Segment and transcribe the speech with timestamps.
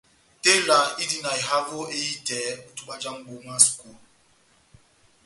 [0.43, 3.99] Tela indi na ehavo ehitɛ ó itubwa já mbúh mwá sukulu.